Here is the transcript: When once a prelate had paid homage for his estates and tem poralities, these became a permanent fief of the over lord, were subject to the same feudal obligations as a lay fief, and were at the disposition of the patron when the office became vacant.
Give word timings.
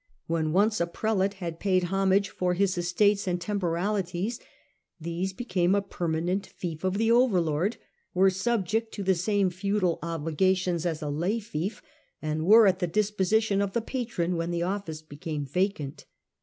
When 0.25 0.51
once 0.51 0.81
a 0.81 0.87
prelate 0.87 1.35
had 1.35 1.59
paid 1.59 1.83
homage 1.83 2.29
for 2.31 2.55
his 2.55 2.75
estates 2.75 3.27
and 3.27 3.39
tem 3.39 3.59
poralities, 3.59 4.39
these 4.99 5.31
became 5.31 5.75
a 5.75 5.81
permanent 5.83 6.47
fief 6.47 6.83
of 6.83 6.97
the 6.97 7.11
over 7.11 7.39
lord, 7.39 7.77
were 8.15 8.31
subject 8.31 8.91
to 8.95 9.03
the 9.03 9.13
same 9.13 9.51
feudal 9.51 9.99
obligations 10.01 10.87
as 10.87 11.03
a 11.03 11.09
lay 11.09 11.37
fief, 11.39 11.83
and 12.19 12.47
were 12.47 12.65
at 12.65 12.79
the 12.79 12.87
disposition 12.87 13.61
of 13.61 13.73
the 13.73 13.79
patron 13.81 14.35
when 14.37 14.49
the 14.49 14.63
office 14.63 15.03
became 15.03 15.45
vacant. 15.45 16.07